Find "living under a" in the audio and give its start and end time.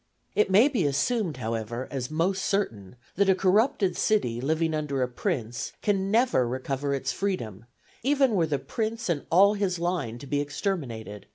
4.41-5.07